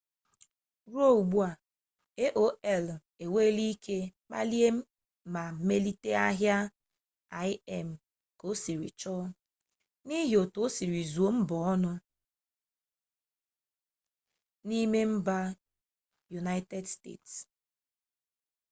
ruo 0.91 1.09
ugbua 1.19 1.49
aol 2.25 2.85
enweele 3.23 3.63
ike 3.73 3.97
kpalie 4.25 4.67
ma 5.33 5.43
melite 5.67 6.09
ahịa 6.27 6.57
im 7.79 7.89
ka 8.37 8.43
osiri 8.51 8.89
chọ 8.99 9.15
n'ihi 10.05 10.35
otu 10.43 10.57
osiri 10.67 11.01
zuo 11.13 11.29
ọha 11.57 11.69
onụ 11.75 11.91
n'ime 14.67 14.99
mba 15.15 15.37
yunaịted 16.31 16.85
steeti 16.93 17.39